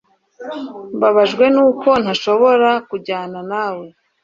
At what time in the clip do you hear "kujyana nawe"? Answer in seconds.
2.89-3.85